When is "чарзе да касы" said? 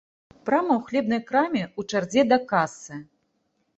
1.93-3.03